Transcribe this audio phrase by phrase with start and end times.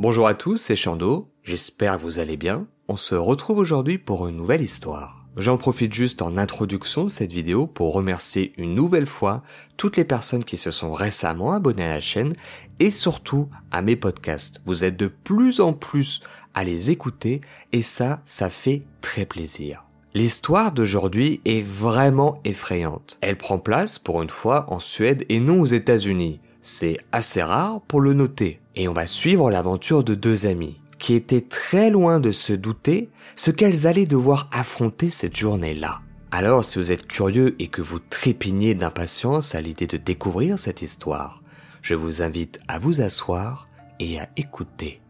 [0.00, 2.66] Bonjour à tous, c'est Chando, j'espère que vous allez bien.
[2.88, 5.18] On se retrouve aujourd'hui pour une nouvelle histoire.
[5.36, 9.42] J'en profite juste en introduction de cette vidéo pour remercier une nouvelle fois
[9.76, 12.32] toutes les personnes qui se sont récemment abonnées à la chaîne
[12.78, 14.62] et surtout à mes podcasts.
[14.64, 16.22] Vous êtes de plus en plus
[16.54, 17.42] à les écouter
[17.72, 19.84] et ça, ça fait très plaisir.
[20.14, 23.18] L'histoire d'aujourd'hui est vraiment effrayante.
[23.20, 26.40] Elle prend place pour une fois en Suède et non aux États-Unis.
[26.62, 28.60] C'est assez rare pour le noter.
[28.74, 33.08] Et on va suivre l'aventure de deux amis qui étaient très loin de se douter
[33.34, 36.00] ce qu'elles allaient devoir affronter cette journée-là.
[36.30, 40.82] Alors si vous êtes curieux et que vous trépignez d'impatience à l'idée de découvrir cette
[40.82, 41.42] histoire,
[41.82, 43.66] je vous invite à vous asseoir
[43.98, 45.00] et à écouter.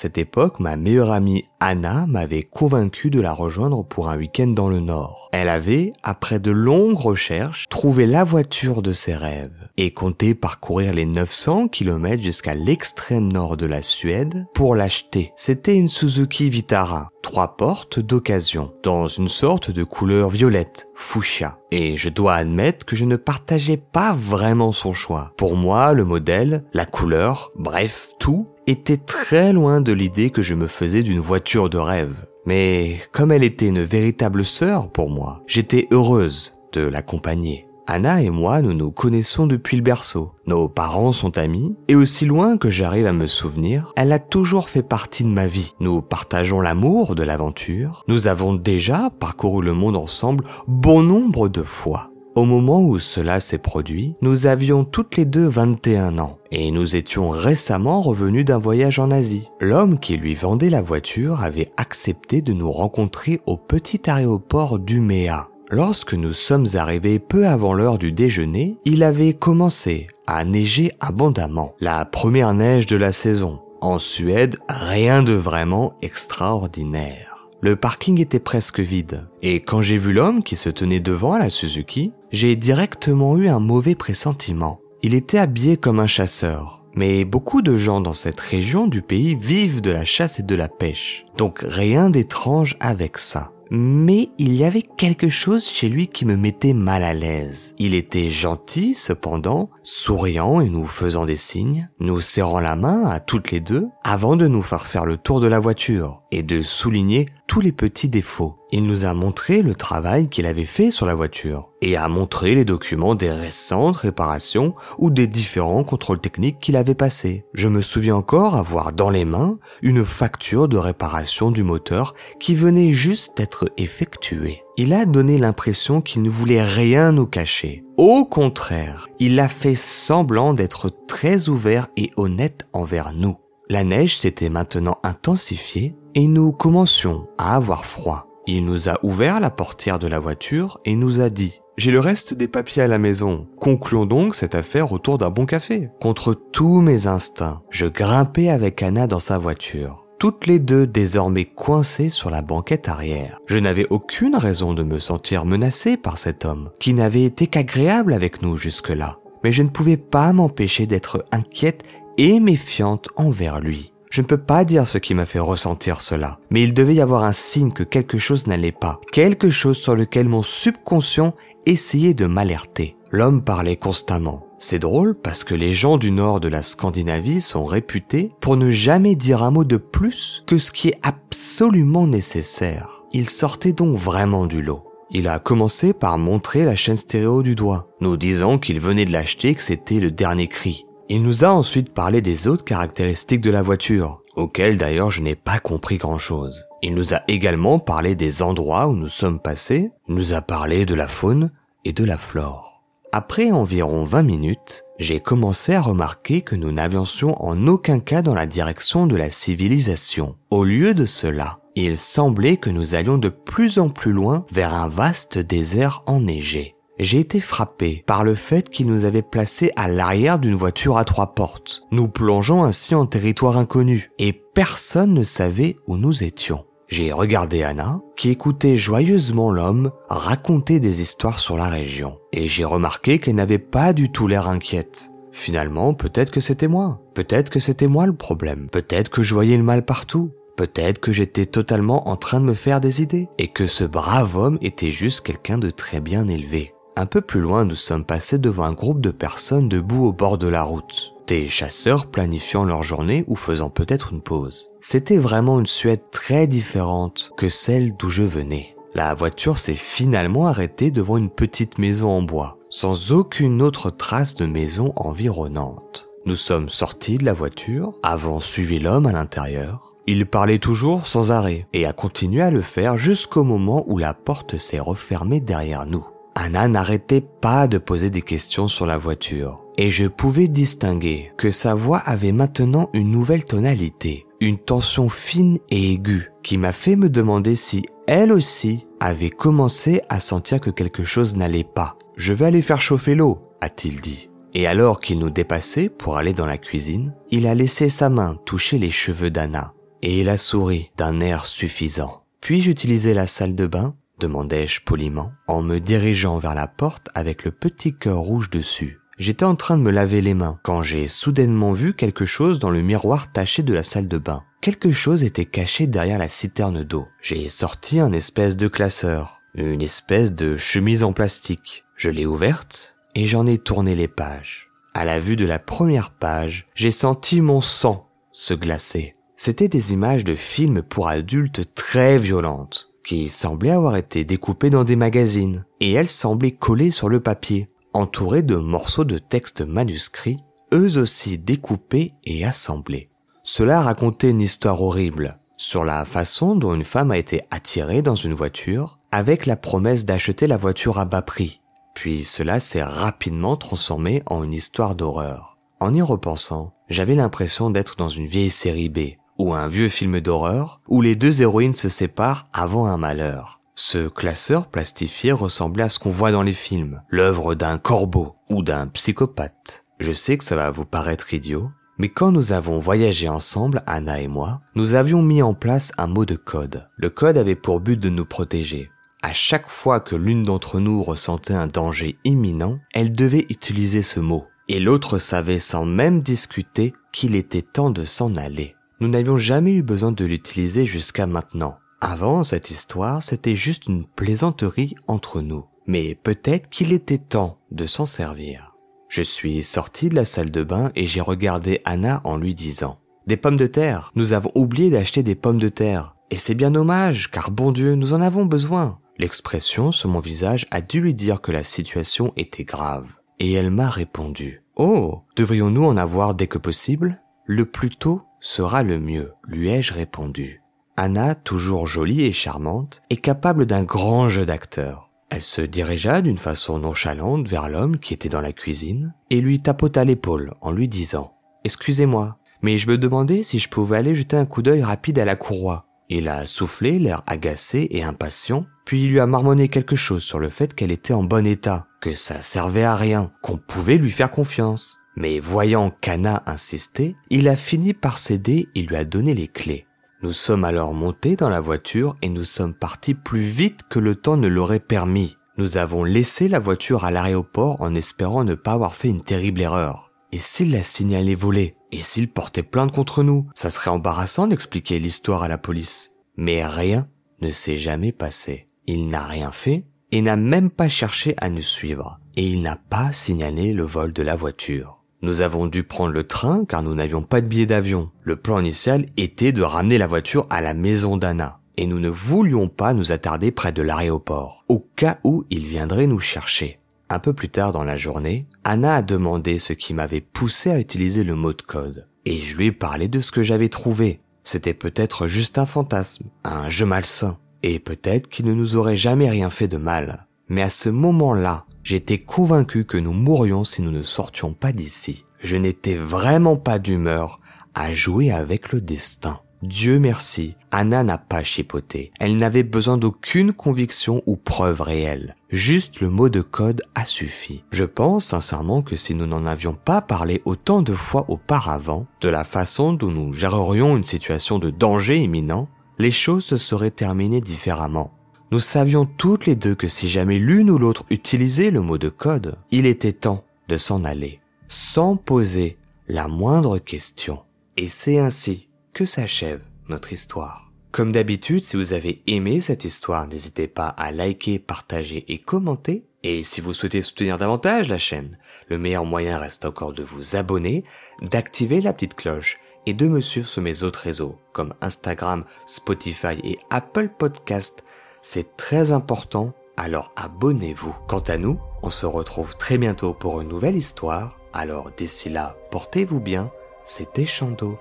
[0.00, 4.70] Cette époque, ma meilleure amie Anna m'avait convaincu de la rejoindre pour un week-end dans
[4.70, 5.28] le Nord.
[5.30, 10.94] Elle avait, après de longues recherches, trouvé la voiture de ses rêves et comptait parcourir
[10.94, 15.32] les 900 km jusqu'à l'extrême nord de la Suède pour l'acheter.
[15.36, 21.58] C'était une Suzuki Vitara, trois portes d'occasion, dans une sorte de couleur violette, fuchsia.
[21.70, 25.32] Et je dois admettre que je ne partageais pas vraiment son choix.
[25.36, 30.54] Pour moi, le modèle, la couleur, bref, tout était très loin de l'idée que je
[30.54, 32.14] me faisais d'une voiture de rêve.
[32.46, 37.66] Mais comme elle était une véritable sœur pour moi, j'étais heureuse de l'accompagner.
[37.88, 40.30] Anna et moi, nous nous connaissons depuis le berceau.
[40.46, 44.68] Nos parents sont amis, et aussi loin que j'arrive à me souvenir, elle a toujours
[44.68, 45.74] fait partie de ma vie.
[45.80, 48.04] Nous partageons l'amour de l'aventure.
[48.06, 52.09] Nous avons déjà parcouru le monde ensemble bon nombre de fois.
[52.36, 56.94] Au moment où cela s'est produit, nous avions toutes les deux 21 ans et nous
[56.94, 59.48] étions récemment revenus d'un voyage en Asie.
[59.60, 65.48] L'homme qui lui vendait la voiture avait accepté de nous rencontrer au petit aéroport d'Uméa.
[65.72, 71.74] Lorsque nous sommes arrivés peu avant l'heure du déjeuner, il avait commencé à neiger abondamment,
[71.80, 73.60] la première neige de la saison.
[73.80, 77.29] En Suède, rien de vraiment extraordinaire.
[77.62, 79.28] Le parking était presque vide.
[79.42, 83.60] Et quand j'ai vu l'homme qui se tenait devant la Suzuki, j'ai directement eu un
[83.60, 84.80] mauvais pressentiment.
[85.02, 86.84] Il était habillé comme un chasseur.
[86.94, 90.54] Mais beaucoup de gens dans cette région du pays vivent de la chasse et de
[90.54, 91.26] la pêche.
[91.36, 96.36] Donc rien d'étrange avec ça mais il y avait quelque chose chez lui qui me
[96.36, 97.74] mettait mal à l'aise.
[97.78, 103.20] Il était gentil, cependant, souriant et nous faisant des signes, nous serrant la main à
[103.20, 106.62] toutes les deux, avant de nous faire faire le tour de la voiture et de
[106.62, 108.54] souligner tous les petits défauts.
[108.70, 112.54] Il nous a montré le travail qu'il avait fait sur la voiture et a montré
[112.54, 117.44] les documents des récentes réparations ou des différents contrôles techniques qu'il avait passés.
[117.52, 122.54] Je me souviens encore avoir dans les mains une facture de réparation du moteur qui
[122.54, 124.62] venait juste d'être effectuée.
[124.76, 127.82] Il a donné l'impression qu'il ne voulait rien nous cacher.
[127.96, 133.38] Au contraire, il a fait semblant d'être très ouvert et honnête envers nous.
[133.70, 138.26] La neige s'était maintenant intensifiée et nous commencions à avoir froid.
[138.48, 142.00] Il nous a ouvert la portière de la voiture et nous a dit j'ai le
[142.00, 143.46] reste des papiers à la maison.
[143.60, 145.88] Concluons donc cette affaire autour d'un bon café.
[146.00, 150.04] Contre tous mes instincts, je grimpais avec Anna dans sa voiture.
[150.18, 153.38] Toutes les deux désormais coincées sur la banquette arrière.
[153.46, 158.14] Je n'avais aucune raison de me sentir menacé par cet homme, qui n'avait été qu'agréable
[158.14, 159.20] avec nous jusque-là.
[159.44, 161.84] Mais je ne pouvais pas m'empêcher d'être inquiète
[162.20, 163.94] et méfiante envers lui.
[164.10, 167.00] Je ne peux pas dire ce qui m'a fait ressentir cela, mais il devait y
[167.00, 172.12] avoir un signe que quelque chose n'allait pas, quelque chose sur lequel mon subconscient essayait
[172.12, 172.96] de m'alerter.
[173.10, 174.46] L'homme parlait constamment.
[174.58, 178.70] C'est drôle parce que les gens du nord de la Scandinavie sont réputés pour ne
[178.70, 183.02] jamais dire un mot de plus que ce qui est absolument nécessaire.
[183.14, 184.84] Il sortait donc vraiment du lot.
[185.10, 189.12] Il a commencé par montrer la chaîne stéréo du doigt, nous disant qu'il venait de
[189.12, 190.84] l'acheter que c'était le dernier cri.
[191.12, 195.34] Il nous a ensuite parlé des autres caractéristiques de la voiture, auxquelles d'ailleurs je n'ai
[195.34, 196.68] pas compris grand-chose.
[196.82, 200.94] Il nous a également parlé des endroits où nous sommes passés, nous a parlé de
[200.94, 201.50] la faune
[201.84, 202.84] et de la flore.
[203.10, 208.34] Après environ 20 minutes, j'ai commencé à remarquer que nous n'avancions en aucun cas dans
[208.34, 210.36] la direction de la civilisation.
[210.52, 214.74] Au lieu de cela, il semblait que nous allions de plus en plus loin vers
[214.74, 219.88] un vaste désert enneigé j'ai été frappé par le fait qu'il nous avait placés à
[219.88, 225.22] l'arrière d'une voiture à trois portes, nous plongeant ainsi en territoire inconnu, et personne ne
[225.22, 226.66] savait où nous étions.
[226.88, 232.64] J'ai regardé Anna, qui écoutait joyeusement l'homme raconter des histoires sur la région, et j'ai
[232.64, 235.10] remarqué qu'elle n'avait pas du tout l'air inquiète.
[235.32, 237.00] Finalement, peut-être que c'était moi.
[237.14, 238.68] Peut-être que c'était moi le problème.
[238.70, 240.32] Peut-être que je voyais le mal partout.
[240.56, 243.28] Peut-être que j'étais totalement en train de me faire des idées.
[243.38, 246.74] Et que ce brave homme était juste quelqu'un de très bien élevé.
[247.00, 250.36] Un peu plus loin, nous sommes passés devant un groupe de personnes debout au bord
[250.36, 251.14] de la route.
[251.28, 254.68] Des chasseurs planifiant leur journée ou faisant peut-être une pause.
[254.82, 258.76] C'était vraiment une Suède très différente que celle d'où je venais.
[258.94, 264.34] La voiture s'est finalement arrêtée devant une petite maison en bois, sans aucune autre trace
[264.34, 266.10] de maison environnante.
[266.26, 269.94] Nous sommes sortis de la voiture, avons suivi l'homme à l'intérieur.
[270.06, 274.12] Il parlait toujours sans arrêt et a continué à le faire jusqu'au moment où la
[274.12, 276.06] porte s'est refermée derrière nous.
[276.34, 281.50] Anna n'arrêtait pas de poser des questions sur la voiture et je pouvais distinguer que
[281.50, 286.96] sa voix avait maintenant une nouvelle tonalité, une tension fine et aiguë qui m'a fait
[286.96, 291.96] me demander si elle aussi avait commencé à sentir que quelque chose n'allait pas.
[292.16, 294.28] Je vais aller faire chauffer l'eau, a-t-il dit.
[294.52, 298.36] Et alors qu'il nous dépassait pour aller dans la cuisine, il a laissé sa main
[298.44, 302.24] toucher les cheveux d'Anna et il a souri d'un air suffisant.
[302.40, 307.44] Puis-je utiliser la salle de bain demandai-je poliment, en me dirigeant vers la porte avec
[307.44, 309.00] le petit cœur rouge dessus.
[309.18, 312.70] J'étais en train de me laver les mains quand j'ai soudainement vu quelque chose dans
[312.70, 314.44] le miroir taché de la salle de bain.
[314.60, 317.08] Quelque chose était caché derrière la citerne d'eau.
[317.20, 321.84] J'ai sorti un espèce de classeur, une espèce de chemise en plastique.
[321.96, 324.68] Je l'ai ouverte et j'en ai tourné les pages.
[324.94, 329.14] À la vue de la première page, j'ai senti mon sang se glacer.
[329.36, 334.84] C'était des images de films pour adultes très violentes qui semblaient avoir été découpées dans
[334.84, 340.38] des magazines, et elles semblaient collées sur le papier, entourées de morceaux de textes manuscrits,
[340.72, 343.10] eux aussi découpés et assemblés.
[343.42, 348.14] Cela racontait une histoire horrible sur la façon dont une femme a été attirée dans
[348.14, 351.60] une voiture avec la promesse d'acheter la voiture à bas prix.
[351.94, 355.58] Puis cela s'est rapidement transformé en une histoire d'horreur.
[355.80, 360.20] En y repensant, j'avais l'impression d'être dans une vieille série B, ou un vieux film
[360.20, 363.58] d'horreur où les deux héroïnes se séparent avant un malheur.
[363.74, 368.62] Ce classeur plastifié ressemblait à ce qu'on voit dans les films, l'œuvre d'un corbeau ou
[368.62, 369.82] d'un psychopathe.
[369.98, 374.20] Je sais que ça va vous paraître idiot, mais quand nous avons voyagé ensemble, Anna
[374.20, 376.88] et moi, nous avions mis en place un mot de code.
[376.96, 378.90] Le code avait pour but de nous protéger.
[379.22, 384.20] À chaque fois que l'une d'entre nous ressentait un danger imminent, elle devait utiliser ce
[384.20, 384.46] mot.
[384.68, 388.76] Et l'autre savait sans même discuter qu'il était temps de s'en aller.
[389.00, 391.78] Nous n'avions jamais eu besoin de l'utiliser jusqu'à maintenant.
[392.02, 395.64] Avant, cette histoire, c'était juste une plaisanterie entre nous.
[395.86, 398.74] Mais peut-être qu'il était temps de s'en servir.
[399.08, 403.00] Je suis sorti de la salle de bain et j'ai regardé Anna en lui disant
[403.26, 406.14] Des pommes de terre Nous avons oublié d'acheter des pommes de terre.
[406.30, 408.98] Et c'est bien dommage, car bon Dieu, nous en avons besoin.
[409.18, 413.08] L'expression sur mon visage a dû lui dire que la situation était grave.
[413.38, 417.22] Et elle m'a répondu Oh, devrions-nous en avoir dès que possible?
[417.46, 420.62] Le plus tôt sera le mieux, lui ai-je répondu.
[420.96, 425.10] Anna, toujours jolie et charmante, est capable d'un grand jeu d'acteur.
[425.30, 429.60] Elle se dirigea d'une façon nonchalante vers l'homme qui était dans la cuisine et lui
[429.60, 431.32] tapota l'épaule en lui disant⁇
[431.64, 435.24] Excusez-moi, mais je me demandais si je pouvais aller jeter un coup d'œil rapide à
[435.24, 435.86] la courroie.
[436.08, 440.40] Il a soufflé, l'air agacé et impatient, puis il lui a marmonné quelque chose sur
[440.40, 444.10] le fait qu'elle était en bon état, que ça servait à rien, qu'on pouvait lui
[444.10, 444.98] faire confiance.
[445.16, 449.86] Mais voyant qu'Anna insistait, il a fini par céder et lui a donné les clés.
[450.22, 454.14] Nous sommes alors montés dans la voiture et nous sommes partis plus vite que le
[454.14, 455.36] temps ne l'aurait permis.
[455.56, 459.60] Nous avons laissé la voiture à l'aéroport en espérant ne pas avoir fait une terrible
[459.60, 460.10] erreur.
[460.32, 463.48] Et s'il la signalé volé Et s'il portait plainte contre nous?
[463.54, 466.12] Ça serait embarrassant d'expliquer l'histoire à la police.
[466.36, 467.08] Mais rien
[467.40, 468.68] ne s'est jamais passé.
[468.86, 472.20] Il n'a rien fait et n'a même pas cherché à nous suivre.
[472.36, 474.99] Et il n'a pas signalé le vol de la voiture.
[475.22, 478.10] Nous avons dû prendre le train car nous n'avions pas de billet d'avion.
[478.22, 481.60] Le plan initial était de ramener la voiture à la maison d'Anna.
[481.76, 486.06] Et nous ne voulions pas nous attarder près de l'aéroport, au cas où il viendrait
[486.06, 486.78] nous chercher.
[487.10, 490.78] Un peu plus tard dans la journée, Anna a demandé ce qui m'avait poussé à
[490.78, 492.06] utiliser le mot de code.
[492.24, 494.20] Et je lui ai parlé de ce que j'avais trouvé.
[494.44, 497.36] C'était peut-être juste un fantasme, un jeu malsain.
[497.62, 500.26] Et peut-être qu'il ne nous aurait jamais rien fait de mal.
[500.48, 505.24] Mais à ce moment-là, J'étais convaincu que nous mourions si nous ne sortions pas d'ici.
[505.40, 507.40] Je n'étais vraiment pas d'humeur
[507.74, 509.40] à jouer avec le destin.
[509.62, 512.12] Dieu merci, Anna n'a pas chipoté.
[512.18, 515.36] Elle n'avait besoin d'aucune conviction ou preuve réelle.
[515.50, 517.62] Juste le mot de code a suffi.
[517.70, 522.30] Je pense sincèrement que si nous n'en avions pas parlé autant de fois auparavant, de
[522.30, 525.68] la façon dont nous gérerions une situation de danger imminent,
[525.98, 528.14] les choses se seraient terminées différemment.
[528.52, 532.08] Nous savions toutes les deux que si jamais l'une ou l'autre utilisait le mot de
[532.08, 535.78] code, il était temps de s'en aller, sans poser
[536.08, 537.44] la moindre question.
[537.76, 540.72] Et c'est ainsi que s'achève notre histoire.
[540.90, 546.04] Comme d'habitude, si vous avez aimé cette histoire, n'hésitez pas à liker, partager et commenter.
[546.24, 548.36] Et si vous souhaitez soutenir davantage la chaîne,
[548.68, 550.82] le meilleur moyen reste encore de vous abonner,
[551.22, 556.36] d'activer la petite cloche et de me suivre sur mes autres réseaux comme Instagram, Spotify
[556.42, 557.84] et Apple Podcast.
[558.22, 560.94] C'est très important, alors abonnez-vous.
[561.08, 564.36] Quant à nous, on se retrouve très bientôt pour une nouvelle histoire.
[564.52, 566.50] Alors d'ici là, portez-vous bien.
[566.84, 567.78] C'était Chando.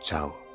[0.00, 0.45] Ciao.